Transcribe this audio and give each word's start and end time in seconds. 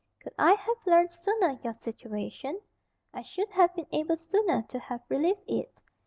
Could 0.19 0.33
I 0.39 0.53
have 0.53 0.77
learned 0.87 1.11
sooner 1.11 1.59
your 1.63 1.75
situation, 1.83 2.59
I 3.13 3.21
should 3.21 3.51
have 3.51 3.75
been 3.75 3.85
able 3.91 4.17
sooner 4.17 4.63
to 4.63 4.79
have 4.79 5.01
relieved 5.09 5.47
it. 5.47 5.71